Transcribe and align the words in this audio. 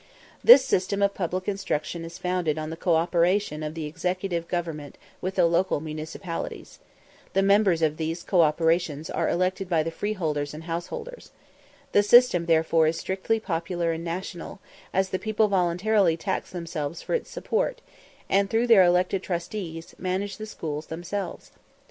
This 0.43 0.65
system 0.65 1.03
of 1.03 1.13
public 1.13 1.47
instruction 1.47 2.03
is 2.03 2.17
founded 2.17 2.57
on 2.57 2.71
the 2.71 2.75
co 2.75 2.95
operation 2.95 3.61
of 3.61 3.75
the 3.75 3.85
Executive 3.85 4.47
Government 4.47 4.97
with 5.21 5.35
the 5.35 5.45
local 5.45 5.79
municipalities. 5.79 6.79
The 7.33 7.43
members 7.43 7.83
of 7.83 7.97
these 7.97 8.23
corporations 8.23 9.11
are 9.11 9.29
elected 9.29 9.69
by 9.69 9.83
the 9.83 9.91
freeholders 9.91 10.55
and 10.55 10.63
householders. 10.63 11.29
The 11.91 12.01
system, 12.01 12.47
therefore, 12.47 12.87
is 12.87 12.97
strictly 12.97 13.39
popular 13.39 13.91
and 13.91 14.03
national, 14.03 14.59
as 14.91 15.09
the 15.09 15.19
people 15.19 15.47
voluntarily 15.47 16.17
tax 16.17 16.49
themselves 16.49 17.03
for 17.03 17.13
its 17.13 17.29
support, 17.29 17.79
and, 18.27 18.49
through 18.49 18.65
their 18.65 18.83
elected 18.83 19.21
trustees, 19.21 19.93
manage 19.99 20.37
the 20.37 20.47
schools 20.47 20.87
themselves. 20.87 21.51